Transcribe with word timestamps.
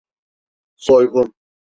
Soygun… 0.75 1.33